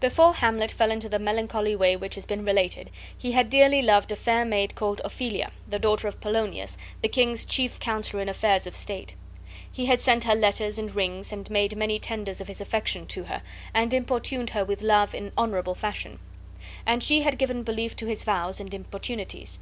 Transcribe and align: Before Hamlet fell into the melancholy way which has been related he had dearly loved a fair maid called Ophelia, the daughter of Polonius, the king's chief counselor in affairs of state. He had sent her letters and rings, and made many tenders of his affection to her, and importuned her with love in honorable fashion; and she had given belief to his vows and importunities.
Before 0.00 0.32
Hamlet 0.32 0.72
fell 0.72 0.90
into 0.90 1.06
the 1.06 1.18
melancholy 1.18 1.76
way 1.76 1.96
which 1.98 2.14
has 2.14 2.24
been 2.24 2.46
related 2.46 2.88
he 3.14 3.32
had 3.32 3.50
dearly 3.50 3.82
loved 3.82 4.10
a 4.10 4.16
fair 4.16 4.42
maid 4.46 4.74
called 4.74 5.02
Ophelia, 5.04 5.50
the 5.68 5.78
daughter 5.78 6.08
of 6.08 6.18
Polonius, 6.18 6.78
the 7.02 7.10
king's 7.10 7.44
chief 7.44 7.78
counselor 7.78 8.22
in 8.22 8.28
affairs 8.30 8.66
of 8.66 8.74
state. 8.74 9.16
He 9.70 9.84
had 9.84 10.00
sent 10.00 10.24
her 10.24 10.34
letters 10.34 10.78
and 10.78 10.94
rings, 10.94 11.30
and 11.30 11.50
made 11.50 11.76
many 11.76 11.98
tenders 11.98 12.40
of 12.40 12.48
his 12.48 12.62
affection 12.62 13.04
to 13.08 13.24
her, 13.24 13.42
and 13.74 13.92
importuned 13.92 14.48
her 14.48 14.64
with 14.64 14.80
love 14.80 15.14
in 15.14 15.30
honorable 15.36 15.74
fashion; 15.74 16.20
and 16.86 17.04
she 17.04 17.20
had 17.20 17.36
given 17.36 17.62
belief 17.62 17.94
to 17.96 18.06
his 18.06 18.24
vows 18.24 18.60
and 18.60 18.72
importunities. 18.72 19.54